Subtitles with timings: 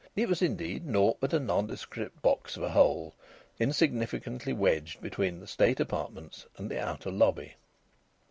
[0.15, 3.13] It was indeed naught but a nondescript box of a hole
[3.59, 7.53] insignificantly wedged between the state apartments and the outer lobby.